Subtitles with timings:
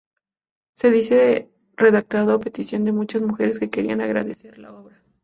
[0.73, 1.47] Se dice
[1.77, 4.99] redactado a petición de muchas mujeres que querían agradecer la obra.